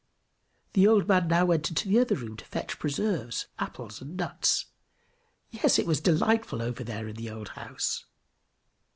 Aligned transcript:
The 0.73 0.87
old 0.87 1.07
man 1.07 1.27
now 1.27 1.45
went 1.45 1.69
into 1.69 1.87
the 1.87 1.99
other 1.99 2.15
room 2.15 2.35
to 2.37 2.45
fetch 2.45 2.79
preserves, 2.79 3.45
apples, 3.59 4.01
and 4.01 4.17
nuts 4.17 4.65
yes, 5.51 5.77
it 5.77 5.85
was 5.85 6.01
delightful 6.01 6.59
over 6.63 6.83
there 6.83 7.07
in 7.07 7.17
the 7.17 7.29
old 7.29 7.49
house. 7.49 8.05